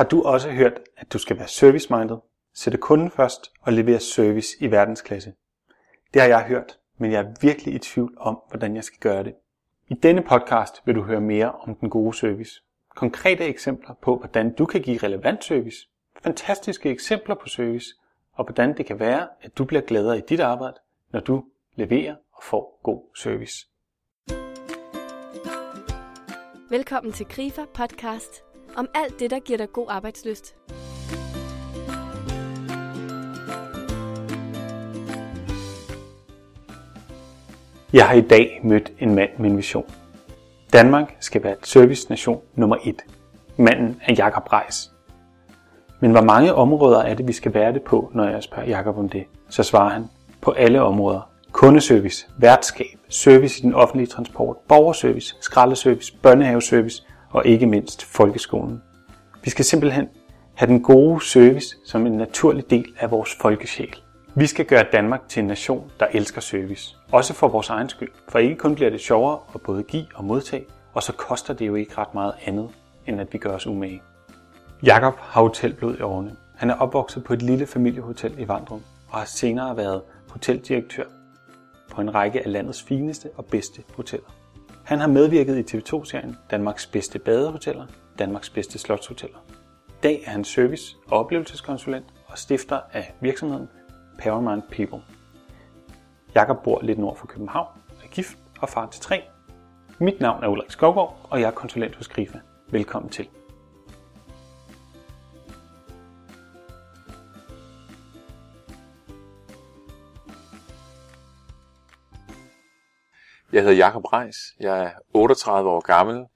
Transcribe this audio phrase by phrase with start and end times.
[0.00, 2.16] Har du også hørt, at du skal være service-minded,
[2.54, 5.32] sætte kunden først og levere service i verdensklasse?
[6.14, 9.24] Det har jeg hørt, men jeg er virkelig i tvivl om, hvordan jeg skal gøre
[9.24, 9.34] det.
[9.88, 12.62] I denne podcast vil du høre mere om den gode service.
[12.96, 15.88] Konkrete eksempler på, hvordan du kan give relevant service,
[16.22, 17.86] fantastiske eksempler på service,
[18.32, 20.76] og hvordan det kan være, at du bliver gladere i dit arbejde,
[21.12, 21.44] når du
[21.76, 23.66] leverer og får god service.
[26.70, 30.54] Velkommen til Grifer Podcast om alt det, der giver dig god arbejdsløst.
[37.92, 39.90] Jeg har i dag mødt en mand med en vision.
[40.72, 43.02] Danmark skal være et service-nation nummer et.
[43.56, 44.90] Manden er Jakob Reis.
[46.00, 48.98] Men hvor mange områder er det, vi skal være det på, når jeg spørger Jakob
[48.98, 49.24] om det?
[49.48, 50.04] Så svarer han,
[50.40, 51.30] på alle områder.
[51.52, 58.82] Kundeservice, værtskab, service i den offentlige transport, borgerservice, skraldeservice, børnehaveservice og ikke mindst folkeskolen.
[59.44, 60.08] Vi skal simpelthen
[60.54, 63.94] have den gode service som en naturlig del af vores folkesjæl.
[64.34, 66.96] Vi skal gøre Danmark til en nation, der elsker service.
[67.12, 68.10] Også for vores egen skyld.
[68.28, 71.66] For ikke kun bliver det sjovere at både give og modtage, og så koster det
[71.66, 72.68] jo ikke ret meget andet,
[73.06, 74.02] end at vi gør os umage.
[74.82, 76.36] Jakob har hotelblod i årene.
[76.56, 81.04] Han er opvokset på et lille familiehotel i Vandrum, og har senere været hoteldirektør
[81.90, 84.39] på en række af landets fineste og bedste hoteller.
[84.90, 87.86] Han har medvirket i TV2-serien Danmarks bedste badehoteller,
[88.18, 89.38] Danmarks bedste slotshoteller.
[89.88, 93.68] I dag er han service- og oplevelseskonsulent og stifter af virksomheden
[94.18, 95.02] Paramount People.
[96.34, 97.68] Jakob bor lidt nord for København,
[98.04, 99.22] er gift og far til tre.
[99.98, 102.38] Mit navn er Ulrik Skovgaard, og jeg er konsulent hos Grifa.
[102.70, 103.28] Velkommen til.
[113.52, 114.36] Jeg hedder Jakob Reis.
[114.60, 116.26] Jeg er 38 år gammel.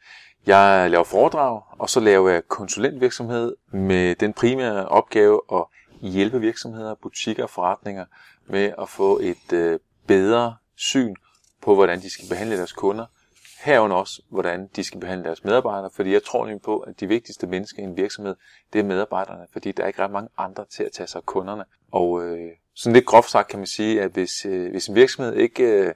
[0.47, 5.65] Jeg laver foredrag, og så laver jeg konsulentvirksomhed med den primære opgave at
[6.01, 8.05] hjælpe virksomheder, butikker og forretninger
[8.47, 11.15] med at få et øh, bedre syn
[11.63, 13.07] på, hvordan de skal behandle deres kunder.
[13.65, 17.07] Herunder også, hvordan de skal behandle deres medarbejdere, fordi jeg tror nemlig på, at de
[17.07, 18.37] vigtigste mennesker i en virksomhed,
[18.73, 21.27] det er medarbejderne, fordi der er ikke ret mange andre til at tage sig af
[21.27, 21.65] kunderne.
[21.93, 25.35] Og øh, sådan lidt groft sagt kan man sige, at hvis, øh, hvis en virksomhed
[25.35, 25.93] ikke øh,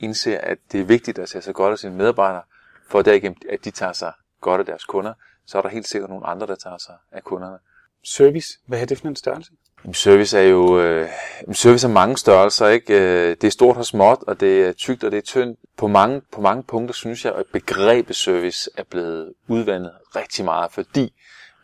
[0.00, 2.42] indser, at det er vigtigt at tage sig godt af sine medarbejdere,
[2.88, 5.14] for derigennem, at de tager sig godt af deres kunder,
[5.46, 7.58] så er der helt sikkert nogle andre, der tager sig af kunderne.
[8.04, 9.52] Service, hvad er det for en størrelse?
[9.84, 11.08] Jamen, service er jo øh,
[11.52, 12.94] service er mange størrelser, ikke?
[12.94, 15.58] Øh, det er stort og småt, og det er tykt og det er tyndt.
[15.76, 20.72] På mange, på mange punkter synes jeg, at begrebet service er blevet udvandet rigtig meget,
[20.72, 21.14] fordi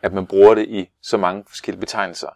[0.03, 2.29] at man bruger det i så mange forskellige betegnelser.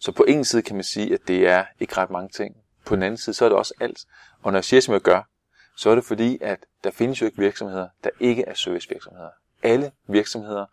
[0.00, 2.56] Så på en side kan man sige, at det er ikke ret mange ting.
[2.86, 3.98] På den anden side, så er det også alt.
[4.42, 5.28] Og når jeg siger, som jeg gør,
[5.76, 9.30] så er det fordi, at der findes jo ikke virksomheder, der ikke er servicevirksomheder.
[9.62, 10.66] Alle virksomheder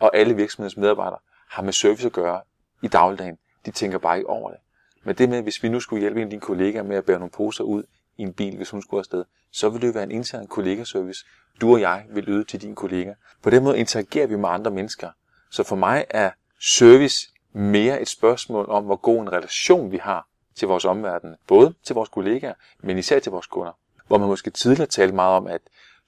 [0.00, 1.18] og alle virksomhedens medarbejdere
[1.48, 2.40] har med service at gøre
[2.82, 3.38] i dagligdagen.
[3.66, 4.58] De tænker bare ikke over det.
[5.04, 7.18] Men det med, hvis vi nu skulle hjælpe en af dine kollegaer med at bære
[7.18, 7.82] nogle poser ud
[8.16, 11.26] i en bil, hvis hun skulle afsted, så ville det jo være en intern kollegaservice,
[11.60, 13.14] du og jeg vil yde til din kollega.
[13.42, 15.10] På den måde interagerer vi med andre mennesker.
[15.50, 16.30] Så for mig er
[16.60, 21.36] service mere et spørgsmål om, hvor god en relation vi har til vores omverden.
[21.46, 23.72] Både til vores kollegaer, men især til vores kunder.
[24.12, 25.60] Hvor man måske tidligere talte meget om, at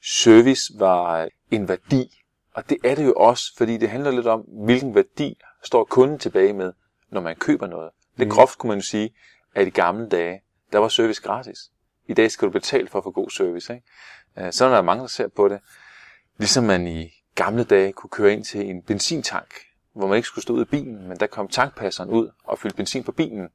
[0.03, 2.23] service var en værdi.
[2.55, 6.19] Og det er det jo også, fordi det handler lidt om, hvilken værdi står kunden
[6.19, 6.73] tilbage med,
[7.11, 7.91] når man køber noget.
[8.19, 9.15] Det groft kunne man jo sige,
[9.55, 10.43] at i gamle dage,
[10.73, 11.59] der var service gratis.
[12.09, 13.75] I dag skal du betale for at få god service.
[13.75, 14.53] Ikke?
[14.53, 15.61] Så er der mange, der ser på det.
[16.39, 19.55] Ligesom man i gamle dage kunne køre ind til en benzintank,
[19.93, 22.77] hvor man ikke skulle stå ud af bilen, men der kom tankpasseren ud og fyldte
[22.77, 23.49] benzin på bilen.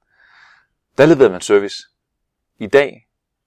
[0.98, 1.84] Der leverede man service.
[2.60, 3.06] I dag,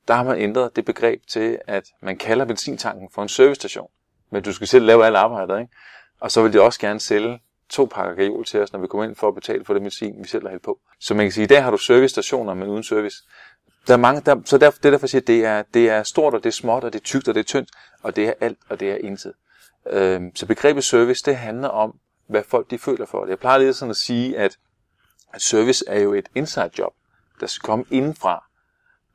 [0.09, 3.89] der har man ændret det begreb til, at man kalder benzintanken for en servicestation.
[4.31, 5.73] Men du skal selv lave alt arbejdet, ikke?
[6.21, 9.05] Og så vil de også gerne sælge to pakker gajol til os, når vi kommer
[9.05, 10.79] ind for at betale for det medicin, vi selv har hældt på.
[11.01, 13.17] Så man kan sige, at i dag har du servicestationer, men uden service.
[13.87, 16.03] Der er mange, der, så derfor, det er derfor, siger, at det er, det er
[16.03, 17.71] stort, og det er småt, og det er tykt, og det er tyndt,
[18.03, 19.33] og det er alt, og det er intet.
[19.91, 23.31] Øhm, så begrebet service, det handler om, hvad folk de føler for det.
[23.31, 24.59] Jeg plejer lidt sådan at sige, at,
[25.33, 26.93] at service er jo et inside job,
[27.41, 28.45] der skal komme indenfra,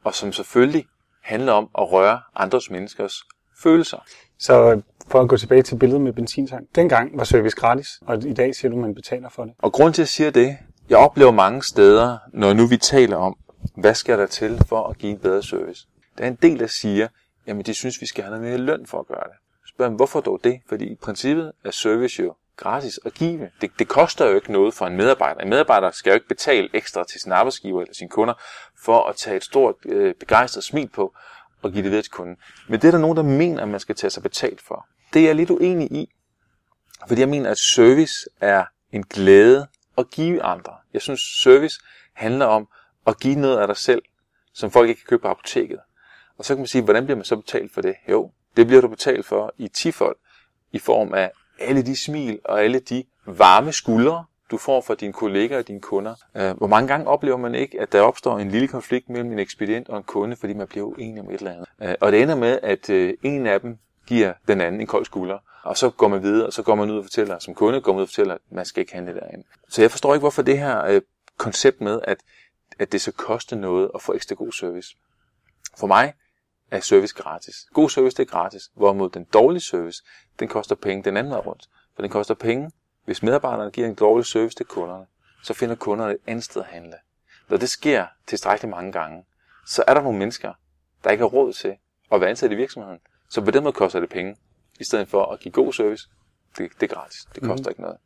[0.07, 0.86] og som selvfølgelig
[1.21, 3.24] handler om at røre andres menneskers
[3.63, 3.98] følelser.
[4.39, 6.68] Så for at gå tilbage til billedet med benzintank.
[6.75, 9.54] Dengang var service gratis, og i dag siger du, at man betaler for det.
[9.57, 10.57] Og grund til, at jeg siger det,
[10.89, 13.38] jeg oplever mange steder, når nu vi taler om,
[13.75, 15.88] hvad skal der til for at give en bedre service.
[16.18, 17.07] Der er en del, der siger,
[17.48, 19.36] jamen de synes, vi skal have noget mere løn for at gøre det.
[19.69, 20.60] Spørg dem, hvorfor dog det?
[20.69, 23.50] Fordi i princippet er service jo gratis at give.
[23.62, 25.42] Det, det koster jo ikke noget for en medarbejder.
[25.42, 28.33] En medarbejder skal jo ikke betale ekstra til sin arbejdsgiver eller sine kunder
[28.83, 31.15] for at tage et stort øh, begejstret smil på
[31.62, 32.38] og give det videre til kunden.
[32.69, 34.88] Men det er der nogen, der mener, at man skal tage sig betalt for.
[35.13, 36.13] Det er jeg lidt uenig i.
[37.07, 40.74] Fordi jeg mener, at service er en glæde at give andre.
[40.94, 41.79] Jeg synes, service
[42.13, 42.68] handler om
[43.07, 44.01] at give noget af dig selv,
[44.53, 45.79] som folk ikke kan købe på apoteket.
[46.38, 47.95] Og så kan man sige, hvordan bliver man så betalt for det?
[48.09, 50.18] Jo, det bliver du betalt for i tifold,
[50.71, 55.14] i form af alle de smil og alle de varme skuldre, du får fra dine
[55.14, 56.16] kollegaer og dine kunder.
[56.36, 59.40] Øh, hvor mange gange oplever man ikke, at der opstår en lille konflikt mellem en
[59.40, 61.68] ekspedient og en kunde, fordi man bliver uenig om et eller andet.
[61.82, 63.78] Øh, og det ender med, at øh, en af dem
[64.08, 66.90] giver den anden en kold skulder, og så går man videre, og så går man
[66.90, 69.14] ud og fortæller, som kunde går man ud og fortæller, at man skal ikke handle
[69.14, 69.44] derinde.
[69.70, 71.00] Så jeg forstår ikke, hvorfor det her
[71.38, 72.18] koncept med, at,
[72.80, 74.96] at det så koster noget at få ekstra god service.
[75.78, 76.14] For mig
[76.72, 77.56] er service gratis.
[77.74, 80.04] God service det er gratis, hvorimod den dårlige service,
[80.40, 81.70] den koster penge den anden vej rundt.
[81.96, 82.72] For den koster penge,
[83.07, 85.06] hvis medarbejderne giver en dårlig service til kunderne,
[85.44, 86.95] så finder kunderne et andet sted at handle.
[87.50, 89.24] Når det sker tilstrækkeligt mange gange,
[89.65, 90.54] så er der nogle mennesker,
[91.04, 91.75] der ikke har råd til
[92.12, 93.00] at være ansat i virksomheden.
[93.30, 94.36] Så på den måde koster det penge,
[94.80, 96.09] i stedet for at give god service.
[96.57, 97.25] Det, det er gratis.
[97.36, 97.71] Det koster mm.
[97.71, 97.98] ikke noget.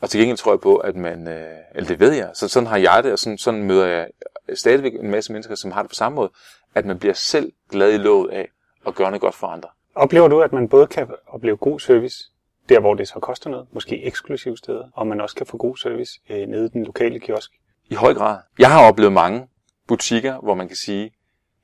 [0.00, 2.66] Og til gengæld tror jeg på, at man, øh, eller det ved jeg, så sådan
[2.66, 4.08] har jeg det, og sådan, sådan møder jeg
[4.54, 6.30] stadigvæk en masse mennesker, som har det på samme måde,
[6.74, 8.48] at man bliver selv glad i låget af
[8.86, 9.68] at gøre noget godt for andre.
[9.94, 12.24] Oplever du, at man både kan opleve god service
[12.68, 15.76] der, hvor det så koster noget, måske eksklusive steder, og man også kan få god
[15.76, 17.50] service øh, nede i den lokale kiosk?
[17.90, 18.38] I høj grad.
[18.58, 19.48] Jeg har oplevet mange
[19.88, 21.10] butikker, hvor man kan sige,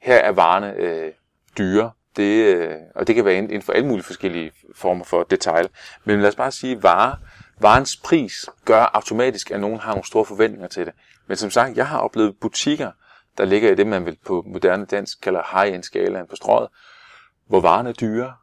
[0.02, 1.12] her er varerne øh,
[1.58, 5.68] dyre, det, øh, og det kan være inden for alle mulige forskellige former for detail.
[6.04, 7.16] Men lad os bare sige, vare,
[7.60, 10.94] varens pris gør automatisk, at nogen har nogle store forventninger til det.
[11.26, 12.90] Men som sagt, jeg har oplevet butikker,
[13.38, 16.68] der ligger i det, man vil på moderne dansk kalder high-end skalaen på strået,
[17.46, 18.34] hvor varerne er dyre,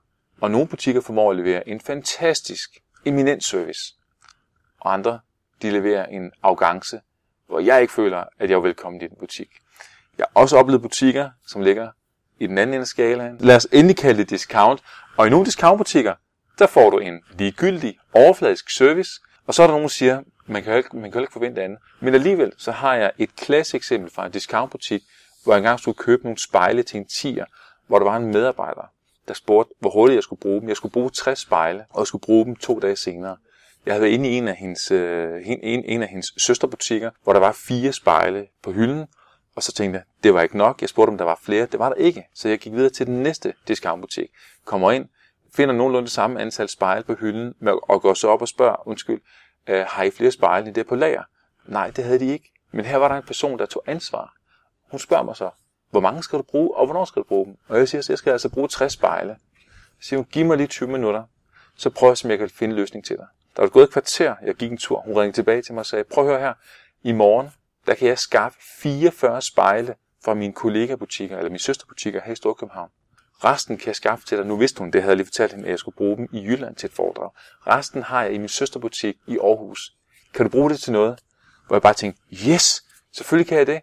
[0.41, 2.69] og nogle butikker formår at levere en fantastisk,
[3.05, 3.95] eminent service.
[4.79, 5.19] Og andre,
[5.61, 7.01] de leverer en arrogance,
[7.47, 9.49] hvor jeg ikke føler, at jeg er velkommen i den butik.
[10.17, 11.91] Jeg har også oplevet butikker, som ligger
[12.39, 13.37] i den anden ende af skalaen.
[13.39, 14.83] Lad os endelig kalde det discount.
[15.17, 16.15] Og i nogle discountbutikker,
[16.59, 19.11] der får du en ligegyldig, overfladisk service,
[19.47, 21.33] og så er der nogen, der siger, man kan jo ikke, man kan jo ikke
[21.33, 21.79] forvente andet.
[21.99, 25.01] Men alligevel, så har jeg et klassisk eksempel fra en discountbutik,
[25.43, 27.45] hvor jeg engang skulle købe nogle spejle til en tier,
[27.87, 28.91] hvor der var en medarbejder,
[29.27, 30.69] der spurgte, hvor hurtigt jeg skulle bruge dem.
[30.69, 33.37] Jeg skulle bruge 60 spejle, og jeg skulle bruge dem to dage senere.
[33.85, 37.33] Jeg havde været inde i en af hendes, øh, en, en af hendes søsterbutikker, hvor
[37.33, 39.05] der var fire spejle på hylden,
[39.55, 40.81] og så tænkte jeg, det var ikke nok.
[40.81, 41.65] Jeg spurgte, om der var flere.
[41.65, 42.27] Det var der ikke.
[42.33, 44.29] Så jeg gik videre til den næste discountbutik.
[44.65, 45.05] Kommer ind,
[45.55, 49.21] finder nogenlunde det samme antal spejle på hylden, og går så op og spørger, undskyld,
[49.67, 51.23] øh, har I flere spejle end det på lager?
[51.65, 52.51] Nej, det havde de ikke.
[52.71, 54.33] Men her var der en person, der tog ansvar.
[54.91, 55.49] Hun spørger mig så,
[55.91, 57.57] hvor mange skal du bruge, og hvornår skal du bruge dem?
[57.67, 59.35] Og jeg siger, så jeg skal altså bruge 60 spejle.
[60.01, 61.23] Så siger hun, giv mig lige 20 minutter,
[61.75, 63.25] så prøv at jeg kan finde en løsning til dig.
[63.55, 65.01] Der var gået et kvarter, jeg gik en tur.
[65.01, 66.53] Hun ringede tilbage til mig og sagde, prøv at høre her,
[67.03, 67.49] i morgen,
[67.87, 69.95] der kan jeg skaffe 44 spejle
[70.25, 72.89] fra mine kollegabutikker, eller mine søsterbutikker her i Storkøbenhavn.
[73.43, 74.45] Resten kan jeg skaffe til dig.
[74.45, 76.43] Nu vidste hun, det havde jeg lige fortalt hende, at jeg skulle bruge dem i
[76.43, 77.31] Jylland til et foredrag.
[77.67, 79.93] Resten har jeg i min søsterbutik i Aarhus.
[80.33, 81.19] Kan du bruge det til noget?
[81.67, 83.81] Hvor jeg bare tænkte, yes, selvfølgelig kan jeg det.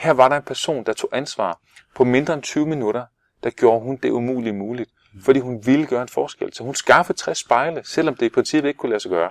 [0.00, 1.60] Her var der en person, der tog ansvar.
[1.94, 3.04] På mindre end 20 minutter,
[3.44, 4.90] der gjorde hun det umulige muligt.
[5.22, 6.54] Fordi hun ville gøre en forskel.
[6.54, 9.30] Så hun skaffede 60 spejle, selvom det i princippet ikke kunne lade sig gøre.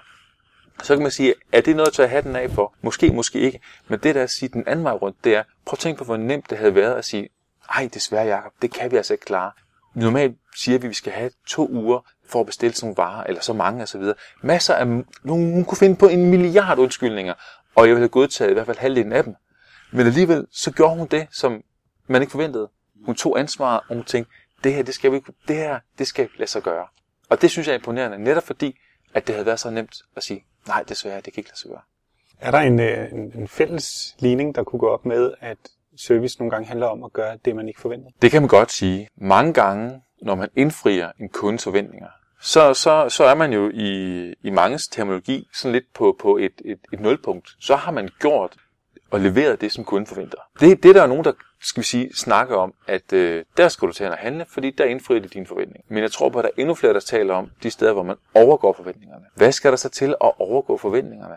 [0.84, 2.74] Så kan man sige, er det noget at tage hatten af for?
[2.82, 3.60] Måske, måske ikke.
[3.88, 6.04] Men det der at sige den anden vej rundt, det er, prøv at tænke på,
[6.04, 7.30] hvor nemt det havde været at sige,
[7.76, 9.52] ej desværre Jacob, det kan vi altså ikke klare.
[9.94, 13.24] Normalt siger vi, at vi skal have to uger for at bestille sådan nogle varer,
[13.24, 14.04] eller så mange osv.
[14.42, 14.88] Masser af,
[15.24, 17.34] nogen kunne finde på en milliard undskyldninger,
[17.76, 19.36] og jeg ville have godtaget i hvert fald halvdelen af dem.
[19.92, 21.64] Men alligevel, så gjorde hun det, som
[22.08, 22.70] man ikke forventede.
[23.06, 26.30] Hun tog ansvaret, og hun tænkte, det her, det skal vi, det her, det skal
[26.38, 26.88] lade sig gøre.
[27.30, 28.80] Og det synes jeg er imponerende, netop fordi,
[29.14, 31.70] at det havde været så nemt at sige, nej, desværre, det kan ikke lade sig
[31.70, 31.82] gøre.
[32.40, 35.58] Er der en, øh, en, en fælles ligning, der kunne gå op med, at
[35.98, 38.10] service nogle gange handler om at gøre det, man ikke forventer?
[38.22, 39.10] Det kan man godt sige.
[39.16, 42.08] Mange gange, når man indfrier en kundes forventninger,
[42.42, 46.62] så, så, så er man jo i, i manges terminologi sådan lidt på, på et,
[46.66, 47.56] et, et nulpunkt.
[47.60, 48.56] Så har man gjort
[49.12, 50.38] og leveret det, som kunden forventer.
[50.60, 53.88] Det, det der er nogen, der skal vi sige, snakker om, at øh, der skal
[53.88, 55.86] du til at handle, fordi der indfrier det dine forventninger.
[55.90, 58.04] Men jeg tror på, at der er endnu flere, der taler om de steder, hvor
[58.04, 59.26] man overgår forventningerne.
[59.36, 61.36] Hvad skal der så til at overgå forventningerne?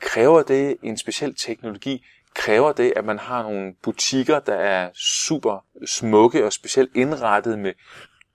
[0.00, 2.04] Kræver det en speciel teknologi?
[2.34, 7.72] Kræver det, at man har nogle butikker, der er super smukke og specielt indrettet med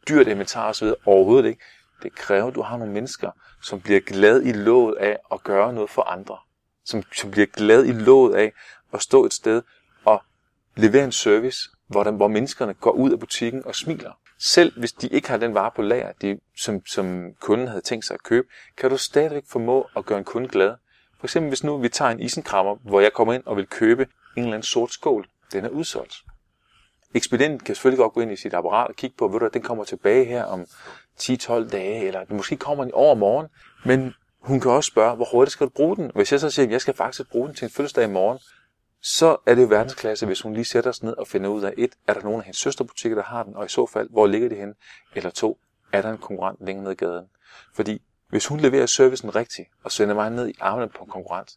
[0.09, 0.87] dyrt inventar osv.?
[1.05, 1.61] Overhovedet ikke.
[2.03, 3.31] Det kræver, at du har nogle mennesker,
[3.63, 6.37] som bliver glad i låget af at gøre noget for andre.
[6.85, 8.51] Som, som bliver glad i låget af
[8.93, 9.61] at stå et sted
[10.05, 10.23] og
[10.75, 14.11] levere en service, hvor, der, hvor menneskerne går ud af butikken og smiler.
[14.39, 18.05] Selv hvis de ikke har den vare på lager, de, som, som kunden havde tænkt
[18.05, 20.75] sig at købe, kan du stadigvæk formå at gøre en kunde glad.
[21.19, 24.07] For eksempel hvis nu vi tager en isenkrammer, hvor jeg kommer ind og vil købe
[24.37, 25.27] en eller anden sort skål.
[25.51, 26.15] Den er udsolgt.
[27.13, 29.53] Ekspedienten kan selvfølgelig godt gå ind i sit apparat og kigge på, ved du, at
[29.53, 30.65] den kommer tilbage her om
[31.21, 33.47] 10-12 dage, eller måske kommer den over morgen,
[33.85, 34.13] men
[34.45, 36.11] hun kan også spørge, hvor hurtigt skal du bruge den?
[36.15, 38.39] Hvis jeg så siger, at jeg skal faktisk bruge den til en fødselsdag i morgen,
[39.01, 41.73] så er det jo verdensklasse, hvis hun lige sætter sig ned og finder ud af,
[41.77, 44.27] et, er der nogen af hendes søsterbutikker, der har den, og i så fald, hvor
[44.27, 44.73] ligger de henne?
[45.15, 45.59] Eller to,
[45.91, 47.25] er der en konkurrent længere ned i gaden?
[47.73, 51.51] Fordi hvis hun leverer servicen rigtigt og sender mig ned i armene på en konkurrent,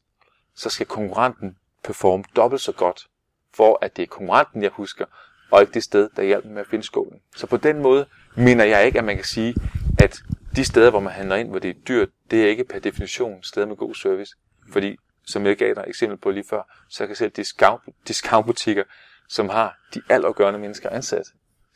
[0.55, 3.07] så skal konkurrenten performe dobbelt så godt,
[3.55, 5.05] for at det er konkurrenten, jeg husker,
[5.51, 7.21] og ikke det sted, der hjælper med at finde skålen.
[7.37, 9.55] Så på den måde mener jeg ikke, at man kan sige,
[9.99, 10.23] at
[10.57, 13.43] de steder, hvor man handler ind, hvor det er dyrt, det er ikke per definition
[13.43, 14.35] steder med god service.
[14.73, 18.85] Fordi, som jeg gav dig eksempel på lige før, så kan selv discount, discountbutikker,
[19.29, 21.27] som har de allergørende mennesker ansat,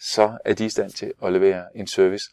[0.01, 2.31] så er de i stand til at levere en service,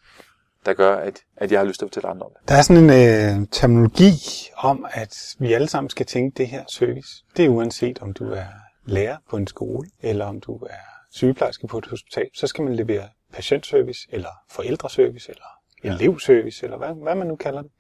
[0.65, 2.50] der gør, at, at jeg har lyst til at fortælle andre om det.
[2.50, 4.15] Der er sådan en øh, terminologi
[4.58, 7.24] om, at vi alle sammen skal tænke det her service.
[7.38, 8.46] Det er uanset om du er
[8.86, 12.75] lærer på en skole, eller om du er sygeplejerske på et hospital, så skal man
[12.75, 17.71] levere patientservice, eller forældreservice, eller elevservice, eller hvad, hvad man nu kalder det.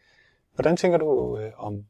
[0.55, 1.83] Hvordan tænker du øh, om,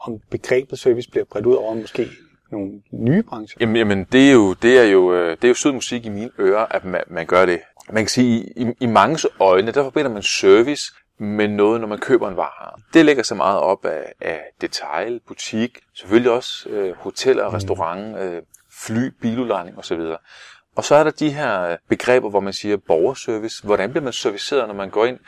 [0.00, 2.08] om begrebet service bliver bredt ud over måske
[2.52, 3.56] nogle nye brancher?
[3.60, 6.08] Jamen, jamen det, er jo, det, er jo, øh, det er jo sød musik i
[6.08, 7.60] mine ører, at man, man gør det.
[7.90, 11.98] Man kan sige, i, i mange øjne, der forbinder man service med noget, når man
[11.98, 12.80] køber en vare.
[12.94, 18.18] Det lægger sig meget op af, af detail, butik, selvfølgelig også øh, hotel og restaurant,
[18.18, 20.00] øh, fly, biludlejning osv.
[20.76, 23.64] Og så er der de her øh, begreber, hvor man siger borgerservice.
[23.64, 25.18] Hvordan bliver man serviceret, når man går ind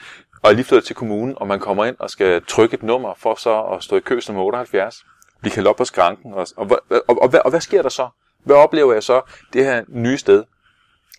[0.43, 3.15] og er lige flyttet til kommunen, og man kommer ind og skal trykke et nummer
[3.15, 5.05] for så at stå i kø som 78?
[5.41, 6.35] Blive kaldt op på skranken.
[6.35, 8.09] Og, og, og, og, og, hvad, og hvad sker der så?
[8.45, 9.21] Hvad oplever jeg så
[9.53, 10.45] det her nye sted,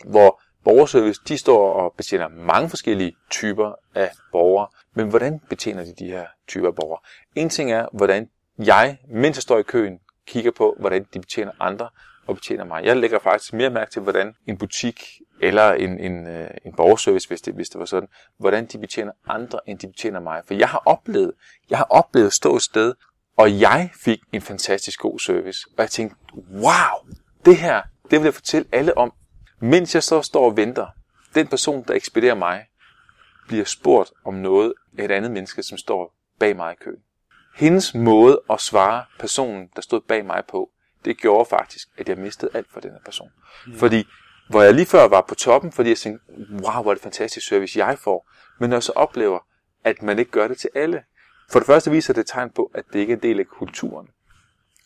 [0.05, 4.67] hvor borgerservice, de står og betjener mange forskellige typer af borgere.
[4.95, 7.00] Men hvordan betjener de de her typer af borgere?
[7.36, 11.51] En ting er, hvordan jeg, mens jeg står i køen, kigger på, hvordan de betjener
[11.59, 11.89] andre
[12.29, 12.86] og betjener mig.
[12.86, 15.03] Jeg lægger faktisk mere mærke til, hvordan en butik
[15.41, 19.12] eller en, en, øh, en borgerservice, hvis det, hvis det var sådan, hvordan de betjener
[19.27, 20.41] andre, end de betjener mig.
[20.45, 21.33] For jeg har oplevet,
[21.69, 22.93] jeg har oplevet at stå et sted,
[23.38, 25.67] og jeg fik en fantastisk god service.
[25.77, 26.15] Og jeg tænkte,
[26.51, 27.13] wow,
[27.45, 27.81] det her,
[28.12, 29.13] det vil jeg fortælle alle om.
[29.59, 30.88] Mens jeg så står og venter,
[31.36, 32.65] den person, der ekspederer mig,
[33.48, 37.00] bliver spurgt om noget af et andet menneske, som står bag mig i køen.
[37.55, 40.69] Hendes måde at svare personen, der stod bag mig på,
[41.06, 43.29] det gjorde faktisk, at jeg mistede alt for den her person.
[43.68, 43.75] Mm.
[43.75, 44.08] Fordi,
[44.50, 47.48] hvor jeg lige før var på toppen, fordi jeg tænkte, wow, hvor er det fantastisk
[47.48, 48.29] service, jeg får.
[48.60, 49.39] Men når jeg så oplever,
[49.84, 51.03] at man ikke gør det til alle.
[51.51, 54.08] For det første viser det tegn på, at det ikke er en del af kulturen.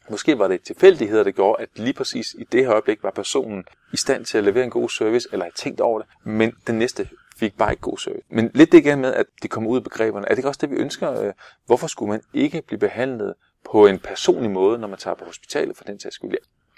[0.09, 3.63] Måske var det tilfældigheder, der gjorde, at lige præcis i det her øjeblik var personen
[3.93, 6.79] i stand til at levere en god service, eller have tænkt over det, men den
[6.79, 8.25] næste fik bare ikke god service.
[8.29, 10.59] Men lidt det igen med, at det kommer ud af begreberne, er det ikke også
[10.61, 11.21] det, vi ønsker?
[11.21, 11.33] Øh,
[11.65, 13.33] hvorfor skulle man ikke blive behandlet
[13.71, 16.37] på en personlig måde, når man tager på hospitalet for den sags skyld?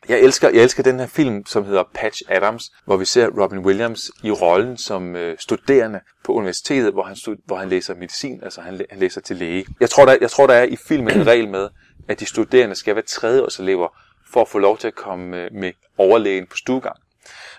[0.10, 3.60] Jeg elsker, jeg elsker den her film, som hedder Patch Adams, hvor vi ser Robin
[3.60, 8.40] Williams i rollen som øh, studerende på universitetet, hvor han, stud, hvor han læser medicin,
[8.44, 9.66] altså han, han læser til læge.
[9.80, 11.70] Jeg tror, der, jeg tror, der er i filmen en regel med,
[12.08, 13.88] at de studerende skal være tredjeårselever
[14.34, 16.96] for at få lov til at komme øh, med overlægen på stuegang.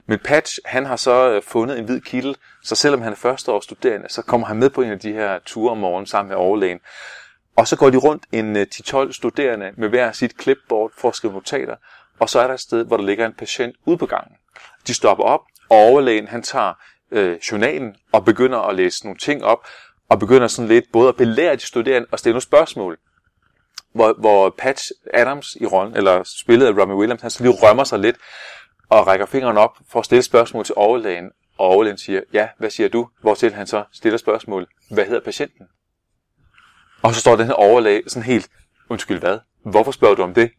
[0.07, 4.09] Men Patch, han har så øh, fundet en hvid kittel, så selvom han er førsteårsstuderende,
[4.09, 6.79] så kommer han med på en af de her ture om morgenen sammen med overlægen.
[7.57, 11.15] Og så går de rundt en øh, 10-12 studerende med hver sit clipboard for at
[11.15, 11.77] skrive notater,
[12.19, 14.37] og så er der et sted, hvor der ligger en patient ude på gangen.
[14.87, 16.73] De stopper op, og overlægen han tager
[17.11, 19.67] øh, journalen og begynder at læse nogle ting op,
[20.09, 22.99] og begynder sådan lidt både at belære de studerende og stille nogle spørgsmål
[23.97, 27.85] hvor, hvor Patch Adams i rollen, eller spillet af Robin Williams, han så lige rømmer
[27.85, 28.17] sig lidt
[28.89, 31.31] og rækker fingeren op for at stille spørgsmål til overlægen.
[31.59, 33.09] Og overlægen siger, ja, hvad siger du?
[33.21, 35.67] Hvortil han så stiller spørgsmål, hvad hedder patienten?
[37.03, 38.49] Og så står den her overlæge sådan helt,
[38.89, 39.39] undskyld hvad?
[39.63, 40.51] Hvorfor spørger du om det?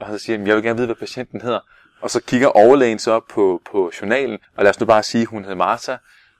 [0.00, 1.60] Og så siger jeg vil gerne vide, hvad patienten hedder.
[2.00, 5.42] Og så kigger overlægen så på, på journalen, og lad os nu bare sige, hun
[5.42, 5.96] hedder Martha.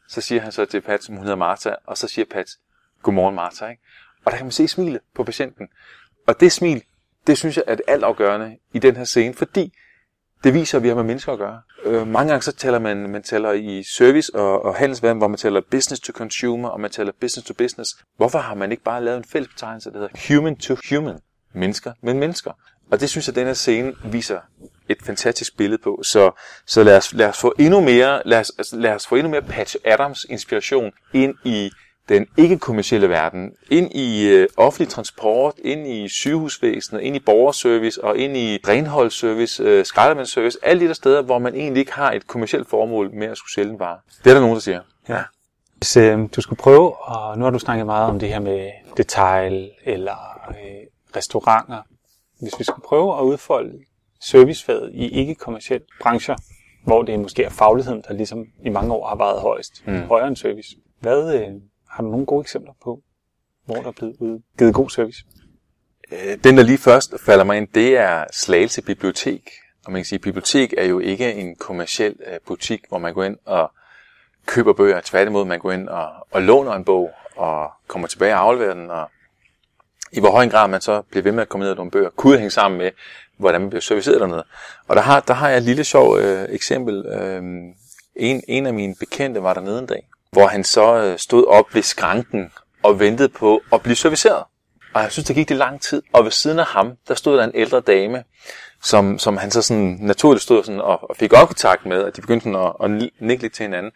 [0.09, 2.47] Så siger han så til Pat, hun hedder Martha, og så siger Pat,
[3.03, 3.67] godmorgen Martha.
[3.67, 3.83] Ikke?
[4.25, 5.69] Og der kan man se smilet på patienten.
[6.27, 6.83] Og det smil,
[7.27, 9.73] det synes jeg er det altafgørende i den her scene, fordi
[10.45, 11.61] det viser, at vi har med mennesker at gøre.
[11.85, 15.39] Øh, mange gange så taler man, man taler i service og, og handelsverden, hvor man
[15.39, 17.91] taler business to consumer, og man taler business to business.
[18.17, 21.19] Hvorfor har man ikke bare lavet en fælles betegnelse, der hedder human to human?
[21.55, 22.53] Mennesker med mennesker.
[22.91, 24.39] Og det synes jeg, at den her scene viser
[24.89, 26.01] et fantastisk billede på.
[26.03, 26.31] Så,
[26.67, 29.31] så lad, os, lad os få endnu mere, lad os, altså, lad os få endnu
[29.31, 31.71] mere Patch Adams inspiration ind i
[32.09, 38.17] den ikke-kommercielle verden, ind i øh, offentlig transport, ind i sygehusvæsenet, ind i borgerservice og
[38.17, 42.27] ind i renholdsservice, øh, skraldemandsservice, alle de der steder, hvor man egentlig ikke har et
[42.27, 43.99] kommersielt formål med at skulle sælge en vare.
[44.25, 44.81] Det er der nogen, der siger.
[45.09, 45.23] Ja.
[45.77, 48.71] Hvis øh, du skulle prøve, og nu har du snakket meget om det her med
[48.97, 51.83] detail eller øh, restauranter.
[52.41, 53.73] Hvis vi skulle prøve at udfolde
[54.21, 56.37] servicefaget i ikke-kommersielle brancher,
[56.85, 60.03] hvor det måske er fagligheden, der ligesom i mange år har været højst, mm.
[60.03, 60.77] højere end service.
[61.01, 61.49] Hvad, øh,
[61.93, 63.01] har du nogle gode eksempler på,
[63.65, 65.25] hvor der er blevet givet god service?
[66.13, 69.51] Øh, den, der lige først falder mig ind, det er Slagelse Bibliotek.
[69.85, 73.15] Og man kan sige, at bibliotek er jo ikke en kommersiel øh, butik, hvor man
[73.15, 73.73] går ind og
[74.47, 75.01] køber bøger.
[75.05, 78.91] Tværtimod, man går ind og, og låner en bog og kommer tilbage og afleverer den.
[78.91, 79.11] Og
[80.13, 82.11] i hvor høj grad man så bliver ved med at komme ned af nogle bøger,
[82.11, 82.91] kunne hænge sammen med,
[83.37, 84.45] hvordan man bliver serviceret dernede.
[84.89, 87.07] Og der har, der har jeg et lille sjov øh, eksempel.
[87.07, 87.43] Øh,
[88.17, 91.75] en, en af mine bekendte var dernede en dag, hvor han så øh, stod op
[91.75, 94.45] ved skranken og ventede på at blive serviceret.
[94.95, 96.03] Og jeg synes, det gik det lang tid.
[96.13, 98.25] Og ved siden af ham, der stod der en ældre dame,
[98.83, 102.21] som, som han så sådan naturligt stod sådan og, og fik øjekontakt med, og de
[102.21, 103.93] begyndte sådan at, at nikke lidt til hinanden.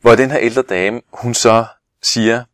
[0.00, 1.64] Hvor den her ældre dame, hun så
[2.02, 2.44] siger,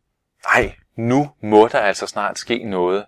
[0.53, 3.05] nej, nu må der altså snart ske noget.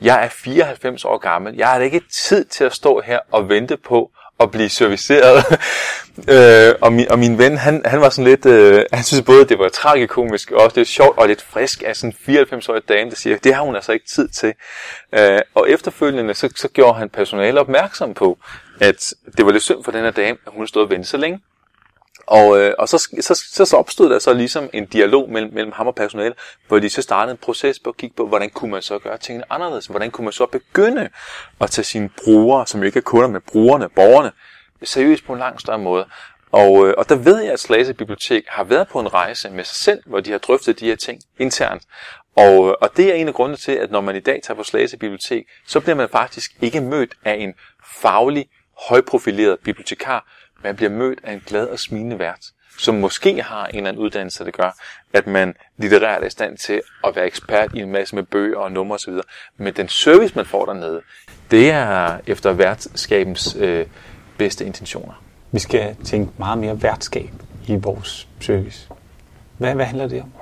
[0.00, 1.56] Jeg er 94 år gammel.
[1.56, 4.10] Jeg har da ikke tid til at stå her og vente på
[4.40, 5.44] at blive serviceret.
[6.34, 9.44] øh, og, min, og min ven, han, han var sådan lidt, øh, han synes både,
[9.44, 13.10] det var tragikomisk, og også lidt sjovt og lidt frisk af sådan en 94-årig dame,
[13.10, 14.52] der siger, det har hun altså ikke tid til.
[15.14, 18.38] Øh, og efterfølgende, så, så gjorde han personale opmærksom på,
[18.80, 21.16] at det var lidt synd for den her dame, at hun stod og ventede så
[21.16, 21.40] længe.
[22.30, 25.72] Og, øh, og så, så, så, så opstod der så ligesom en dialog mellem, mellem
[25.72, 26.34] ham og personale,
[26.68, 29.18] hvor de så startede en proces på at kigge på, hvordan kunne man så gøre
[29.18, 29.86] tingene anderledes?
[29.86, 31.08] Hvordan kunne man så begynde
[31.60, 34.32] at tage sine brugere, som jo ikke er kunder, med brugerne, borgerne,
[34.82, 36.06] seriøst på en langt større måde.
[36.52, 39.64] Og, øh, og der ved jeg, at Slagelse Bibliotek har været på en rejse med
[39.64, 41.82] sig selv, hvor de har drøftet de her ting internt.
[42.36, 44.56] Og, øh, og det er en af grundene til, at når man i dag tager
[44.56, 47.54] på Slagelse Bibliotek, så bliver man faktisk ikke mødt af en
[48.02, 48.46] faglig,
[48.88, 50.26] højprofileret bibliotekar,
[50.64, 52.46] man bliver mødt af en glad og smilende vært,
[52.78, 54.76] som måske har en eller anden uddannelse, der gør,
[55.12, 58.58] at man litterært er i stand til at være ekspert i en masse med bøger
[58.58, 59.12] og numre osv.
[59.56, 61.00] Men den service, man får dernede,
[61.50, 63.86] det er efter værtskabens øh,
[64.38, 65.22] bedste intentioner.
[65.52, 67.30] Vi skal tænke meget mere værtskab
[67.66, 68.88] i vores service.
[69.58, 70.32] Hvad, hvad handler det om?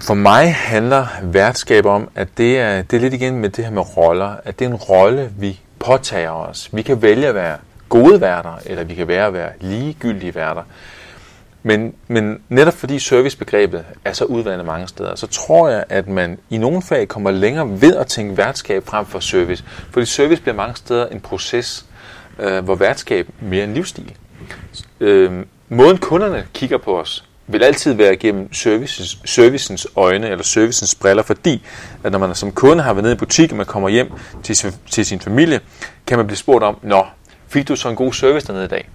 [0.00, 3.72] For mig handler værtskab om, at det er, det er lidt igen med det her
[3.72, 6.70] med roller, at det er en rolle, vi påtager os.
[6.72, 7.58] Vi kan vælge at være
[7.92, 10.62] gode værter, eller vi kan være at være ligegyldige værter.
[11.62, 16.38] Men, men netop fordi servicebegrebet er så udvandet mange steder, så tror jeg, at man
[16.50, 19.64] i nogle fag kommer længere ved at tænke værtskab frem for service.
[19.90, 21.86] Fordi service bliver mange steder en proces,
[22.38, 24.12] øh, hvor værtskab mere en livsstil.
[25.00, 25.32] Øh,
[25.68, 31.22] måden kunderne kigger på os, vil altid være gennem services, servicens øjne eller servicens briller,
[31.22, 31.62] fordi
[32.04, 34.70] at når man som kunde har været nede i butikken, man kommer hjem til sin,
[34.90, 35.60] til sin familie,
[36.06, 37.04] kan man blive spurgt om, nå,
[37.52, 38.88] fik du så en god service dernede i dag?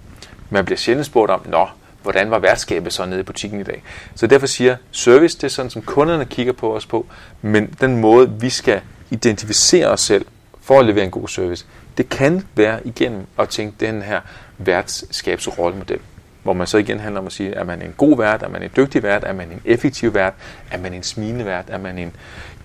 [0.50, 1.66] Man bliver sjældent spurgt om, nå,
[2.02, 3.82] hvordan var værtskabet så nede i butikken i dag?
[4.14, 7.06] Så derfor siger service, det er sådan, som kunderne kigger på os på,
[7.42, 10.26] men den måde, vi skal identificere os selv
[10.62, 11.64] for at levere en god service,
[11.98, 14.20] det kan være igennem at tænke den her
[14.58, 15.98] værtskabsrollemodel,
[16.42, 18.62] hvor man så igen handler om at sige, er man en god vært, er man
[18.62, 20.34] en dygtig vært, er man en effektiv vært,
[20.70, 22.12] er man en smilende vært, er man en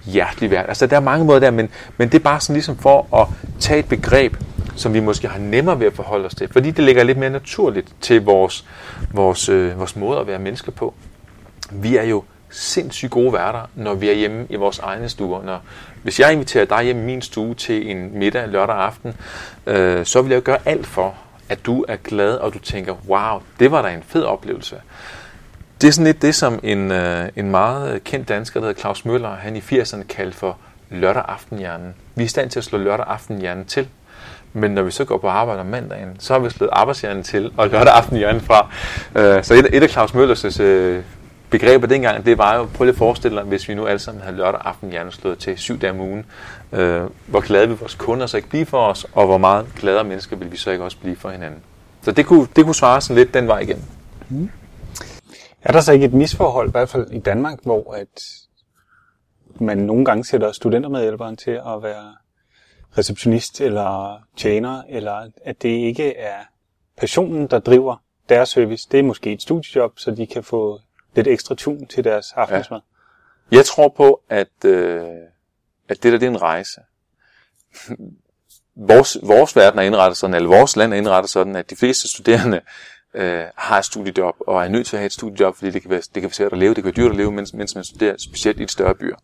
[0.06, 0.66] hjertelig vært.
[0.68, 3.28] Altså der er mange måder der, men, men det er bare sådan ligesom for at
[3.60, 4.36] tage et begreb,
[4.76, 7.30] som vi måske har nemmere ved at forholde os til, fordi det ligger lidt mere
[7.30, 8.66] naturligt til vores,
[9.12, 10.94] vores, øh, vores måde at være mennesker på.
[11.72, 15.44] Vi er jo sindssygt gode værter, når vi er hjemme i vores egne stuer.
[15.44, 15.62] Når,
[16.04, 19.14] hvis jeg inviterer dig hjem i min stue til en middag lørdag aften,
[19.68, 21.16] øh, så vil jeg jo gøre alt for,
[21.50, 24.76] at du er glad, og du tænker, wow, det var da en fed oplevelse.
[25.82, 29.06] Det er sådan lidt det, som en, øh, en meget kendt dansker, der hedder Claus
[29.06, 30.58] Møller, han i 80'erne kaldte for
[30.90, 31.94] lørdag aftenhjernen.
[32.16, 33.88] Vi er i stand til at slå lørdag aftenhjernen til.
[34.54, 37.52] Men når vi så går på arbejde om mandagen, så har vi slået arbejdshjernen til
[37.58, 38.70] og lørdag aftenhjernen fra.
[39.16, 41.04] Øh, så et, et af Claus Møllers øh,
[41.50, 44.24] begreber dengang, det var jo, prøv lige at forestille dig, hvis vi nu alle sammen
[44.24, 46.26] havde lørdag aften hjerneslået til syv dage om ugen,
[46.72, 50.04] øh, hvor glade vil vores kunder så ikke blive for os, og hvor meget gladere
[50.04, 51.60] mennesker vil vi så ikke også blive for hinanden.
[52.02, 53.86] Så det kunne, det kunne svare sådan lidt den vej igen.
[54.30, 54.50] Mm.
[55.62, 58.24] Er der så ikke et misforhold, i hvert fald i Danmark, hvor at
[59.62, 62.23] man nogle gange sætter studentermedhjælperen til at være
[62.98, 66.38] receptionist eller tjener, eller at det ikke er
[66.98, 67.96] passionen, der driver
[68.30, 68.88] deres service.
[68.92, 70.80] Det er måske et studiejob, så de kan få
[71.16, 72.80] lidt ekstra tun til deres aftensmad.
[73.52, 73.58] Ja.
[73.58, 75.02] Jeg tror på, at, øh,
[75.90, 76.82] at det der det er en rejse.
[78.76, 82.08] vores, vores verden er indrettet sådan, eller vores land er indrettet sådan, at de fleste
[82.08, 82.62] studerende
[83.14, 85.92] øh, har et studiejob, og er nødt til at have et studiejob, fordi det kan
[85.92, 87.76] være, det kan være svært at leve, det kan være dyrt at leve, mens, mens
[87.76, 89.16] man studerer, specielt i et større byer.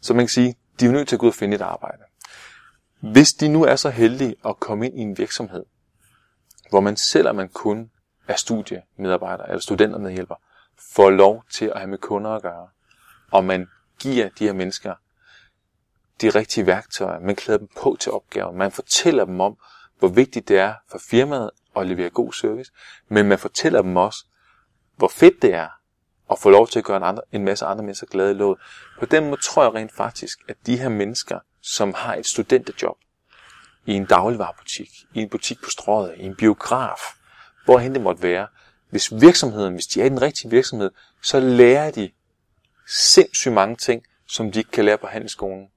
[0.00, 2.02] Så man kan sige, de er nødt til at gå ud og finde et arbejde.
[3.00, 5.64] Hvis de nu er så heldige at komme ind i en virksomhed,
[6.70, 7.90] hvor man selvom man kun
[8.28, 10.34] er studiemedarbejder eller studentermedhjælper,
[10.94, 12.68] får lov til at have med kunder at gøre,
[13.30, 14.94] og man giver de her mennesker
[16.20, 19.58] de rigtige værktøjer, man klæder dem på til opgaven, man fortæller dem om,
[19.98, 22.72] hvor vigtigt det er for firmaet at levere god service,
[23.08, 24.24] men man fortæller dem også,
[24.96, 25.68] hvor fedt det er
[26.30, 28.58] at få lov til at gøre en, andre, en masse andre mennesker glade i låget.
[28.98, 31.38] På den måde tror jeg rent faktisk, at de her mennesker,
[31.74, 32.96] som har et studenterjob
[33.86, 37.00] i en dagligvarerbutik, i en butik på strøget, i en biograf,
[37.64, 38.46] hvorhen det måtte være,
[38.90, 40.90] hvis virksomheden, hvis de er i den rigtige virksomhed,
[41.22, 42.10] så lærer de
[42.86, 45.68] sindssygt mange ting, som de ikke kan lære på handelsskolen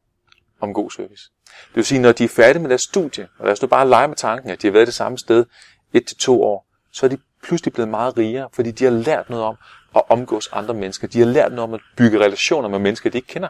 [0.62, 1.30] om god service.
[1.46, 3.90] Det vil sige, når de er færdige med deres studie, og lad os nu bare
[3.90, 5.46] lege med tanken, at de har været det samme sted
[5.94, 9.30] et til to år, så er de pludselig blevet meget rigere, fordi de har lært
[9.30, 9.56] noget om
[9.96, 11.08] at omgås andre mennesker.
[11.08, 13.50] De har lært noget om at bygge relationer med mennesker, de ikke kender.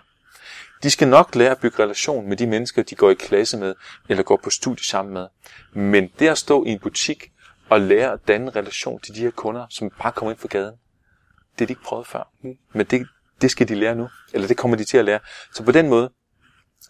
[0.84, 3.76] De skal nok lære at bygge relation med de mennesker, de går i klasse med,
[4.10, 5.28] eller går på studie sammen med.
[5.74, 7.32] Men det at stå i en butik
[7.70, 10.76] og lære at danne relation til de her kunder, som bare kommer ind fra gaden,
[11.56, 12.32] det er de ikke prøvet før.
[12.74, 13.08] Men det,
[13.42, 15.20] det skal de lære nu, eller det kommer de til at lære.
[15.54, 16.10] Så på den måde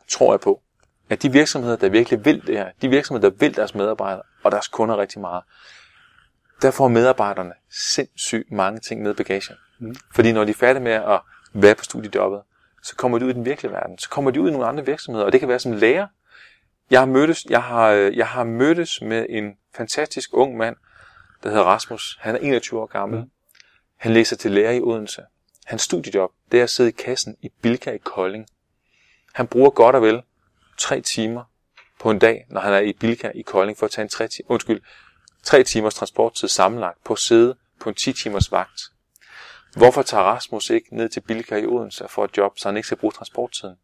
[0.09, 0.61] tror jeg på,
[1.09, 4.51] at de virksomheder, der virkelig vil det her, de virksomheder, der vil deres medarbejdere og
[4.51, 5.43] deres kunder rigtig meget,
[6.61, 7.53] der får medarbejderne
[7.93, 9.55] sindssygt mange ting med bagagen.
[9.79, 9.95] Mm.
[10.15, 11.21] Fordi når de er færdige med at
[11.53, 12.41] være på studiejobbet,
[12.83, 13.97] så kommer de ud i den virkelige verden.
[13.97, 16.07] Så kommer de ud i nogle andre virksomheder, og det kan være som lærer.
[16.89, 20.75] Jeg har mødtes, jeg har, jeg har mødtes med en fantastisk ung mand,
[21.43, 22.17] der hedder Rasmus.
[22.21, 23.19] Han er 21 år gammel.
[23.19, 23.29] Mm.
[23.97, 25.21] Han læser til lærer i Odense.
[25.65, 28.45] Hans studiejob, det er at sidde i kassen i Bilka i Kolding.
[29.33, 30.21] Han bruger godt og vel
[30.77, 31.43] tre timer
[31.99, 34.27] på en dag, når han er i Bilka i Kolding, for at tage en tre,
[34.47, 34.81] undskyld,
[35.43, 38.81] tre timers transporttid sammenlagt på at sidde på en 10 timers vagt.
[39.75, 42.87] Hvorfor tager Rasmus ikke ned til Bilka i Odense for et job, så han ikke
[42.87, 43.75] skal bruge transporttiden?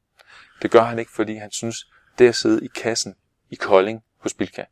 [0.62, 1.88] Det gør han ikke, fordi han synes,
[2.20, 3.16] det at sidde i kassen
[3.50, 4.64] i Kolding hos Bilka,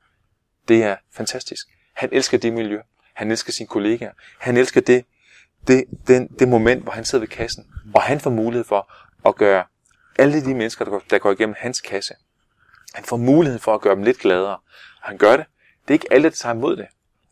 [0.67, 1.67] det er fantastisk.
[1.93, 2.79] Han elsker det miljø.
[3.13, 4.11] Han elsker sine kollegaer.
[4.39, 5.05] Han elsker det,
[5.67, 7.67] det, den, det moment, hvor han sidder ved kassen.
[7.95, 8.93] Og han får mulighed for
[9.25, 9.63] at gøre
[10.19, 12.13] alle de mennesker, der går, der går igennem hans kasse,
[12.95, 14.57] han får mulighed for at gøre dem lidt gladere.
[15.01, 15.45] Og han gør det.
[15.81, 16.87] Det er ikke alle, der tager imod det.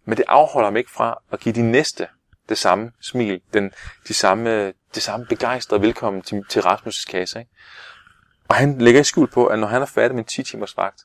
[0.05, 2.07] Men det afholder ham ikke fra at give de næste
[2.49, 3.71] det samme smil, den,
[4.07, 7.39] de samme, det samme begejstrede velkommen til, til Rasmus' kasse.
[7.39, 7.51] Ikke?
[8.47, 10.77] Og han lægger i skjul på, at når han er færdig med en 10 timers
[10.77, 11.01] vagt,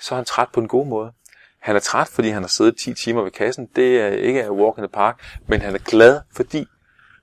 [0.00, 1.12] så er han træt på en god måde.
[1.58, 3.68] Han er træt, fordi han har siddet 10 timer ved kassen.
[3.76, 6.66] Det er ikke a walk in the park, men han er glad, fordi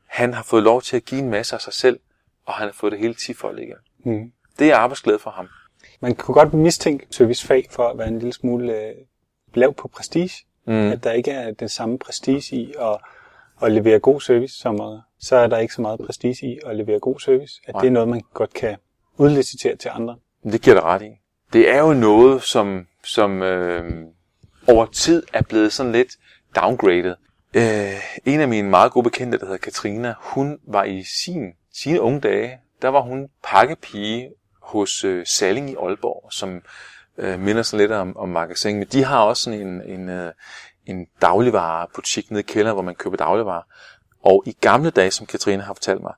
[0.05, 1.99] han har fået lov til at give en masse af sig selv,
[2.45, 3.75] og han har fået det hele 10 for igen.
[4.05, 4.31] Mm.
[4.59, 5.47] Det er arbejdsglæde for ham.
[5.99, 8.93] Man kan godt mistænke servicefag for at være en lille smule øh,
[9.53, 10.45] lav på prestige.
[10.67, 10.91] Mm.
[10.91, 12.97] At der ikke er den samme prestige i at,
[13.61, 16.75] at levere god service, som at, så er der ikke så meget prestige i at
[16.75, 17.61] levere god service.
[17.67, 17.81] At Nej.
[17.81, 18.77] det er noget, man godt kan
[19.17, 20.15] udlicitere til andre.
[20.43, 21.09] Det giver dig ret i.
[21.53, 24.05] Det er jo noget, som, som øh,
[24.67, 26.09] over tid er blevet sådan lidt
[26.55, 27.15] downgraded.
[27.53, 27.93] Øh,
[28.25, 32.19] en af mine meget gode bekendte, der hedder Katrina, hun var i sin, sine unge
[32.19, 34.29] dage, der var hun pakkepige
[34.61, 36.61] hos øh, Salling i Aalborg, som
[37.17, 38.77] øh, minder sådan lidt om, om magasin.
[38.77, 40.33] Men de har også sådan en, en, øh,
[40.85, 43.61] en dagligvarebutik nede i kælderen, hvor man køber dagligvarer.
[44.23, 46.13] Og i gamle dage, som Katrine har fortalt mig,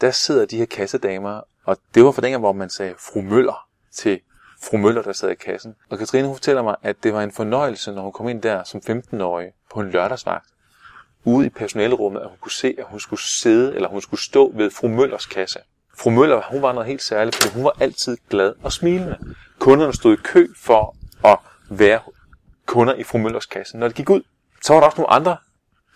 [0.00, 3.68] der sidder de her kassedamer, og det var for dengang, hvor man sagde fru Møller
[3.92, 4.20] til
[4.62, 5.74] fru Møller, der sad i kassen.
[5.90, 8.64] Og Katrine hun fortæller mig, at det var en fornøjelse, når hun kom ind der
[8.64, 10.46] som 15-årig på en lørdagsvagt,
[11.24, 14.52] ude i personalerummet, at hun kunne se, at hun skulle sidde, eller hun skulle stå
[14.54, 15.58] ved fru Møllers kasse.
[15.98, 19.18] Fru Møller, hun var noget helt særligt, fordi hun var altid glad og smilende.
[19.58, 21.38] Kunderne stod i kø for at
[21.70, 22.00] være
[22.66, 23.78] kunder i fru Møllers kasse.
[23.78, 24.22] Når det gik ud,
[24.62, 25.36] så var der også nogle andre,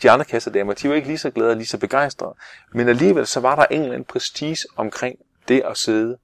[0.02, 2.34] de andre kassedamer, de var ikke lige så glade og lige så begejstrede.
[2.72, 6.18] Men alligevel så var der en eller anden prestige omkring det at sidde,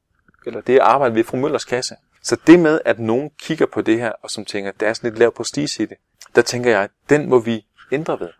[0.46, 1.96] eller det at arbejde ved fru Møllers kasse.
[2.22, 4.92] Så det med, at nogen kigger på det her, og som tænker, at der er
[4.92, 5.96] sådan lidt lav prestige i det,
[6.35, 8.30] der tænker jeg, at den må vi ændre ved.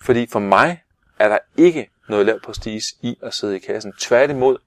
[0.00, 0.82] Fordi for mig
[1.18, 3.92] er der ikke noget lav prestige i at sidde i kassen.
[3.92, 4.58] Tværtimod,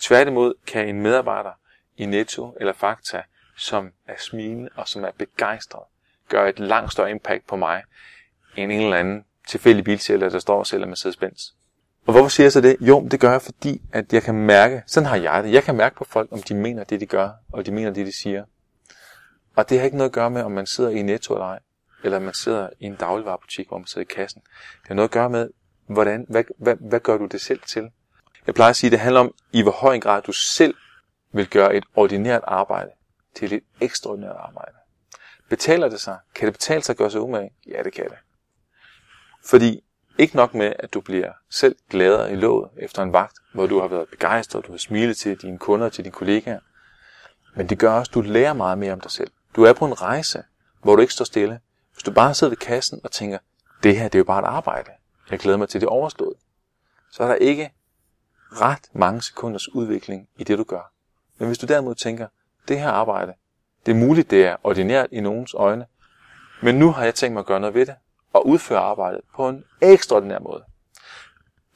[0.00, 1.50] tværtimod kan en medarbejder
[1.96, 3.22] i Netto eller Fakta,
[3.56, 5.82] som er smilende og som er begejstret,
[6.30, 7.82] gør et langt større impact på mig,
[8.56, 11.54] end en eller anden tilfældig bilsælger, der står og sælger Mercedes-Benz.
[12.06, 12.76] Og hvorfor siger jeg så det?
[12.80, 15.76] Jo, det gør jeg, fordi at jeg kan mærke, sådan har jeg det, jeg kan
[15.76, 18.44] mærke på folk, om de mener det, de gør, og de mener det, de siger.
[19.56, 21.58] Og det har ikke noget at gøre med, om man sidder i Netto eller ej,
[22.04, 24.42] eller man sidder i en dagligvarerbutik, hvor man sidder i kassen.
[24.80, 25.48] Det har noget at gøre med,
[25.86, 27.90] hvordan, hvad, hvad, hvad gør du det selv til?
[28.46, 30.74] Jeg plejer at sige, at det handler om, i hvor høj grad du selv
[31.32, 32.90] vil gøre et ordinært arbejde
[33.34, 34.76] til et ekstraordinært arbejde.
[35.50, 36.18] Betaler det sig?
[36.34, 37.50] Kan det betale sig at gøre sig umage?
[37.66, 38.18] Ja, det kan det.
[39.44, 39.84] Fordi
[40.18, 43.80] ikke nok med, at du bliver selv gladere i låget efter en vagt, hvor du
[43.80, 46.60] har været begejstret, du har smilet til dine kunder og til dine kollegaer.
[47.56, 49.30] Men det gør også, at du lærer meget mere om dig selv.
[49.56, 50.44] Du er på en rejse,
[50.82, 51.60] hvor du ikke står stille.
[51.92, 53.38] Hvis du bare sidder ved kassen og tænker,
[53.82, 54.90] det her det er jo bare et arbejde.
[55.30, 56.36] Jeg glæder mig til det overstået.
[57.10, 57.72] Så er der ikke
[58.52, 60.92] ret mange sekunders udvikling i det, du gør.
[61.38, 62.28] Men hvis du derimod tænker,
[62.68, 63.34] det her arbejde,
[63.86, 65.86] det er muligt, det er ordinært i nogens øjne,
[66.62, 67.94] men nu har jeg tænkt mig at gøre noget ved det,
[68.32, 70.62] og udføre arbejdet på en ekstraordinær måde.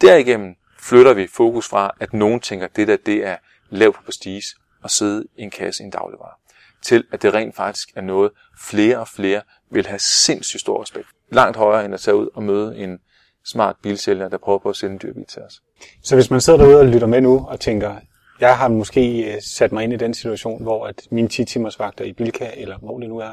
[0.01, 3.37] Derigennem flytter vi fokus fra, at nogen tænker, at det der det er
[3.71, 4.43] lavt på prestige
[4.83, 6.39] og sidde i en kasse i en dagligvarer,
[6.83, 11.09] til at det rent faktisk er noget, flere og flere vil have sindssygt stor respekt.
[11.31, 12.99] Langt højere end at tage ud og møde en
[13.45, 15.63] smart bilsælger, der prøver på at sælge en dyr bil til os.
[16.03, 17.97] Så hvis man sidder derude og lytter med nu og tænker,
[18.41, 21.79] jeg har måske øh, sat mig ind i den situation, hvor at mine 10 timers
[21.79, 23.33] vagter i Bilka, eller hvor det nu er,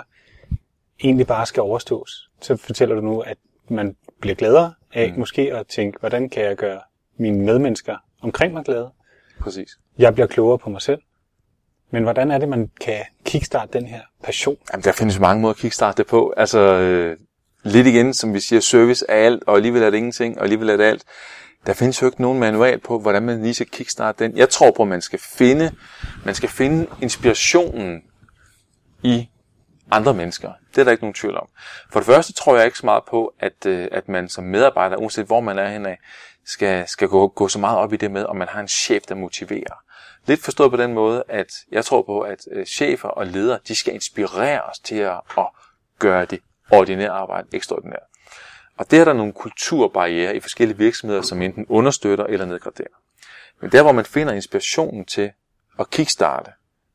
[1.03, 2.29] egentlig bare skal overstås.
[2.41, 3.37] Så fortæller du nu, at
[3.67, 5.19] man bliver gladere af mm.
[5.19, 6.79] måske at tænke, hvordan kan jeg gøre
[7.17, 8.91] mine medmennesker omkring mig glade?
[9.39, 9.77] Præcis.
[9.97, 11.01] Jeg bliver klogere på mig selv.
[11.91, 14.57] Men hvordan er det, man kan kickstarte den her passion?
[14.73, 16.33] Jamen, der findes mange måder at kickstarte det på.
[16.37, 17.17] Altså, øh,
[17.63, 20.69] lidt igen, som vi siger, service er alt, og alligevel er det ingenting, og alligevel
[20.69, 21.03] er det alt.
[21.65, 24.37] Der findes jo ikke nogen manual på, hvordan man lige skal kickstarte den.
[24.37, 25.71] Jeg tror på, at man skal finde,
[26.25, 28.01] man skal finde inspirationen
[29.03, 29.29] i
[29.91, 30.51] andre mennesker.
[30.69, 31.47] Det er der ikke nogen tvivl om.
[31.91, 34.97] For det første tror jeg ikke så meget på, at, øh, at man som medarbejder,
[34.97, 35.95] uanset hvor man er henad,
[36.45, 39.03] skal, skal gå, gå så meget op i det med, om man har en chef,
[39.03, 39.83] der motiverer.
[40.25, 43.75] Lidt forstået på den måde, at jeg tror på, at øh, chefer og ledere, de
[43.75, 45.47] skal inspirere os til at, at
[45.99, 46.39] gøre det
[46.71, 48.10] ordinære arbejde ekstraordinært.
[48.81, 52.97] Og det er der nogle kulturbarriere i forskellige virksomheder, som enten understøtter eller nedgraderer.
[53.61, 55.31] Men der, hvor man finder inspirationen til
[55.79, 56.51] at kickstarte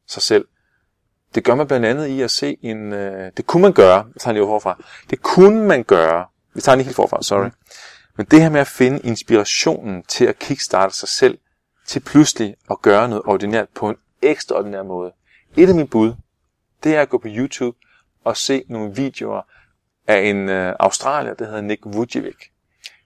[0.07, 0.47] sig selv,
[1.35, 2.93] det gør man blandt andet i at se en...
[2.93, 6.77] Øh, det kunne man gøre, jeg tager lige forfra, det kunne man gøre, vi tager
[6.77, 7.51] lige helt forfra, sorry.
[8.17, 11.39] Men det her med at finde inspirationen til at kickstarte sig selv,
[11.87, 15.13] til pludselig at gøre noget ordinært på en ekstraordinær måde.
[15.57, 16.15] Et af mine bud,
[16.85, 17.79] det er at gå på YouTube
[18.25, 19.43] og se nogle videoer
[20.07, 22.37] af en øh, australier, der hedder Nick Vujicic.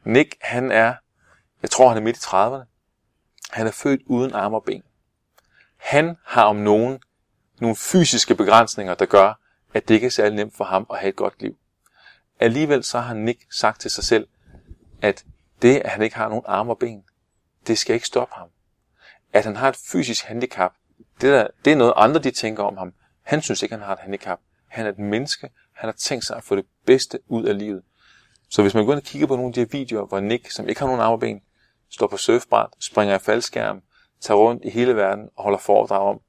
[0.04, 0.94] Nick, han er,
[1.62, 2.66] jeg tror han er midt i 30'erne.
[3.50, 4.82] Han er født uden arme og ben.
[5.76, 6.98] Han har om nogen
[7.60, 9.40] nogle fysiske begrænsninger, der gør,
[9.74, 11.56] at det ikke er særlig nemt for ham at have et godt liv.
[12.40, 14.28] Alligevel så har Nick sagt til sig selv,
[15.02, 15.24] at
[15.62, 17.04] det, at han ikke har nogen arme og ben,
[17.66, 18.48] det skal ikke stoppe ham.
[19.32, 20.72] At han har et fysisk handicap,
[21.20, 22.92] det, der, det er noget andre, de tænker om ham.
[23.22, 24.38] Han synes ikke, han har et handicap.
[24.68, 25.50] Han er et menneske.
[25.80, 27.82] Han har tænkt sig at få det bedste ud af livet.
[28.50, 30.50] Så hvis man går ind og kigger på nogle af de her videoer, hvor Nick,
[30.50, 31.40] som ikke har nogen arme og ben,
[31.90, 33.82] står på surfbræt, springer i faldskærm,
[34.20, 36.20] tager rundt i hele verden og holder foredrag om,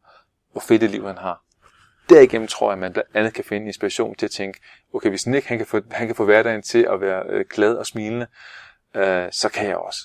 [0.51, 1.43] hvor fedt et liv han har.
[2.09, 4.59] Derigennem tror jeg, at man blandt andet kan finde inspiration til at tænke,
[4.93, 7.75] okay, hvis Nick han kan få, han kan få hverdagen til at være øh, glad
[7.75, 8.27] og smilende,
[8.95, 9.99] øh, så kan jeg også.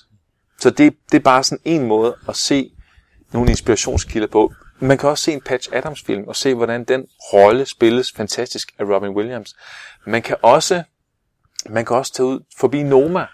[0.59, 2.71] Så det, det er bare sådan en måde at se
[3.33, 4.53] nogle inspirationskilder på.
[4.79, 8.71] Man kan også se en Patch Adams film og se, hvordan den rolle spilles fantastisk
[8.79, 9.55] af Robin Williams.
[10.05, 10.83] Man kan også,
[11.69, 13.25] man kan også tage ud forbi Noma.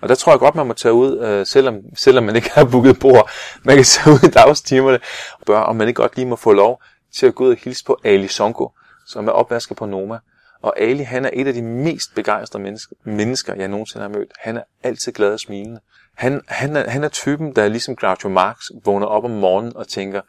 [0.00, 2.64] Og der tror jeg godt, man må tage ud, øh, selvom, selvom man ikke har
[2.64, 3.30] booket bord.
[3.64, 4.98] Man kan tage ud i dagstimerne
[5.32, 6.82] og spørge, om man ikke godt lige må få lov
[7.14, 8.72] til at gå ud og hilse på Ali Sonko,
[9.06, 10.18] som er opvasker på Noma.
[10.62, 14.32] Og Ali, han er et af de mest begejstrede mennesker, mennesker, jeg nogensinde har mødt.
[14.38, 15.80] Han er altid glad og smilende.
[16.14, 19.88] Han, han, er, han er typen, der ligesom Groucho Marx, vågner op om morgenen og
[19.88, 20.20] tænker,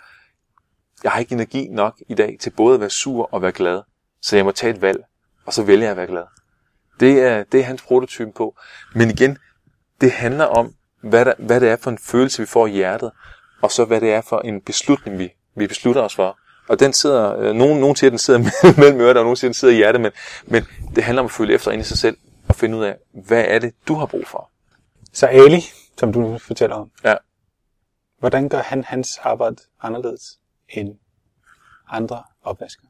[1.04, 3.82] jeg har ikke energi nok i dag til både at være sur og være glad,
[4.22, 5.00] så jeg må tage et valg,
[5.46, 6.24] og så vælger jeg at være glad.
[7.00, 8.56] Det er, det er hans prototype på.
[8.96, 9.38] Men igen,
[10.02, 13.12] det handler om, hvad, der, hvad det er for en følelse, vi får i hjertet,
[13.62, 16.38] og så hvad det er for en beslutning, vi, vi beslutter os for.
[16.70, 18.40] Og den sidder, øh, nogen, nogen siger, at den sidder
[18.82, 20.12] mellem ørerne, og nogen siger, at den sidder i hjertet, men,
[20.46, 20.64] men
[20.96, 22.18] det handler om at følge efter ind i sig selv,
[22.50, 24.50] og finde ud af, hvad er det, du har brug for.
[25.14, 25.64] Så Ali,
[25.98, 27.16] som du fortæller om, Ja.
[28.20, 30.40] hvordan gør han hans arbejde anderledes
[30.74, 30.96] end
[31.88, 32.88] andre opvaskere?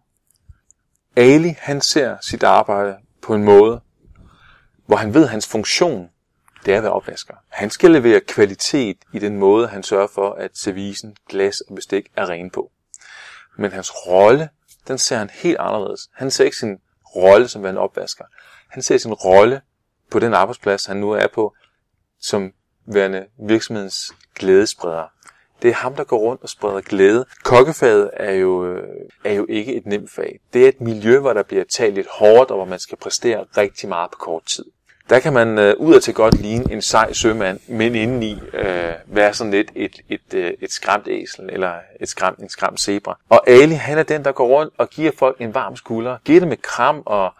[1.15, 3.81] Ali, han ser sit arbejde på en måde,
[4.85, 6.09] hvor han ved, at hans funktion,
[6.65, 7.33] det er at være opvasker.
[7.49, 12.11] Han skal levere kvalitet i den måde, han sørger for, at servicen, glas og bestik
[12.15, 12.71] er ren på.
[13.57, 14.49] Men hans rolle,
[14.87, 16.09] den ser han helt anderledes.
[16.13, 16.77] Han ser ikke sin
[17.15, 18.25] rolle som en opvasker.
[18.69, 19.61] Han ser sin rolle
[20.11, 21.55] på den arbejdsplads, han nu er på,
[22.19, 22.53] som
[22.85, 25.07] værende virksomhedens glædespreder.
[25.63, 27.25] Det er ham, der går rundt og spreder glæde.
[27.43, 28.87] Kokkefaget er jo, øh,
[29.23, 30.39] er jo ikke et nemt fag.
[30.53, 33.45] Det er et miljø, hvor der bliver talt lidt hårdt, og hvor man skal præstere
[33.57, 34.65] rigtig meget på kort tid.
[35.09, 39.33] Der kan man øh, ud til godt ligne en sej sømand, men indeni øh, være
[39.33, 43.17] sådan lidt et, et, et, et skræmt æsel, eller et skræmt, en skræmt zebra.
[43.29, 46.39] Og Ali, han er den, der går rundt og giver folk en varm skulder, giver
[46.39, 47.33] dem et kram og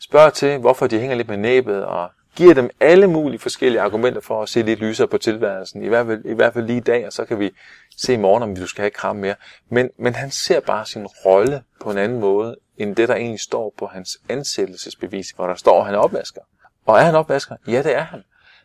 [0.00, 4.20] spørger til, hvorfor de hænger lidt med næbet, og giver dem alle mulige forskellige argumenter
[4.20, 5.82] for at se lidt lysere på tilværelsen.
[5.82, 7.50] I hvert fald, i hvert fald lige i dag, og så kan vi
[7.96, 9.34] se i morgen, om vi skal have kram mere.
[9.68, 13.40] Men, men han ser bare sin rolle på en anden måde, end det, der egentlig
[13.40, 16.40] står på hans ansættelsesbevis, hvor der står, at han er opvasker.
[16.86, 17.56] Og er han opvasker?
[17.66, 18.24] Ja, det er han.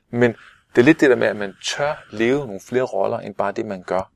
[0.09, 0.31] Men
[0.75, 3.51] det er lidt det der med, at man tør leve nogle flere roller, end bare
[3.51, 4.11] det, man gør.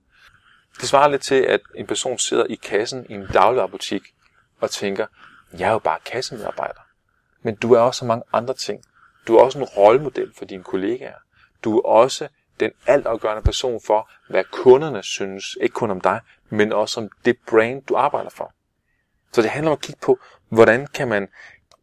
[0.81, 4.01] Det svarer lidt til, at en person sidder i kassen i en dagligvarerbutik
[4.61, 5.05] og tænker,
[5.59, 6.81] jeg er jo bare kassemedarbejder.
[7.41, 8.81] Men du er også så mange andre ting.
[9.27, 11.17] Du er også en rollemodel for dine kollegaer.
[11.63, 12.27] Du er også
[12.59, 17.37] den altafgørende person for, hvad kunderne synes, ikke kun om dig, men også om det
[17.49, 18.53] brand, du arbejder for.
[19.31, 21.27] Så det handler om at kigge på, hvordan kan man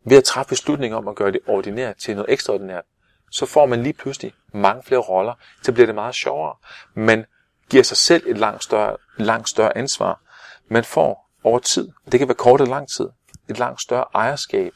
[0.05, 2.85] ved at træffe beslutninger om at gøre det ordinært til noget ekstraordinært,
[3.31, 6.57] så får man lige pludselig mange flere roller, så bliver det meget sjovere.
[6.95, 7.25] Man
[7.71, 10.21] giver sig selv et langt større, langt større ansvar.
[10.69, 13.09] Man får over tid, det kan være kort eller lang tid,
[13.49, 14.73] et langt større ejerskab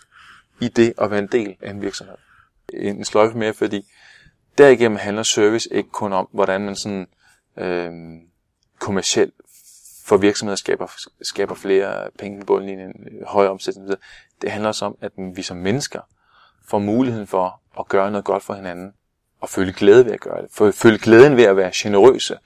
[0.61, 2.17] i det at være en del af en virksomhed.
[2.75, 3.87] En sløjfe mere, fordi
[4.59, 7.07] derigennem handler service ikke kun om, hvordan man sådan
[7.57, 7.93] øh,
[8.79, 9.35] kommercielt
[10.05, 10.87] for virksomheder skaber,
[11.23, 12.93] skaber flere penge på bundlinjen,
[13.27, 13.89] højere omsætning.
[14.43, 16.01] Det handler også om, at vi som mennesker
[16.69, 18.93] får muligheden for at gøre noget godt for hinanden,
[19.41, 20.75] og føle glæde ved at gøre det.
[20.75, 22.39] Føle glæden ved at være generøse,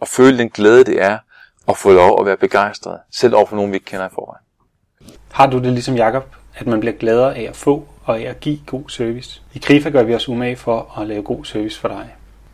[0.00, 1.18] og føle den glæde, det er
[1.68, 4.44] at få lov at være begejstret, selv over for nogen, vi ikke kender i forvejen.
[5.32, 8.40] Har du det ligesom Jakob, at man bliver gladere af at få og af at
[8.40, 9.42] give god service?
[9.54, 12.06] I Grifa gør vi os umage for at lave god service for dig.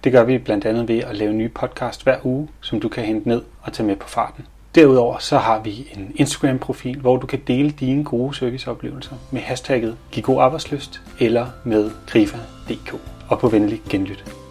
[0.04, 3.04] Det gør vi blandt andet ved at lave nye podcast hver uge, som du kan
[3.04, 4.44] hente ned og tage med på farten.
[4.74, 9.96] Derudover så har vi en Instagram-profil, hvor du kan dele dine gode serviceoplevelser med hashtagget
[10.12, 12.94] Giv god arbejdsløst eller med grifa.dk.
[13.28, 14.45] Og på venlig genlyt.